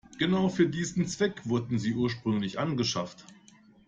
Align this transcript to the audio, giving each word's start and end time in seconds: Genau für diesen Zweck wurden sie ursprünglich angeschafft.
Genau 0.17 0.49
für 0.49 0.65
diesen 0.65 1.05
Zweck 1.05 1.41
wurden 1.45 1.77
sie 1.77 1.93
ursprünglich 1.93 2.57
angeschafft. 2.57 3.23